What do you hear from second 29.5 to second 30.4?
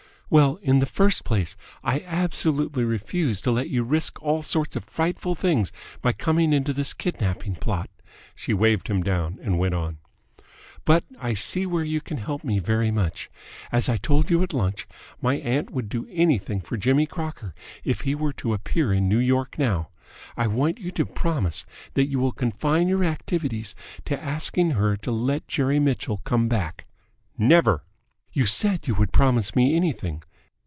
me anything."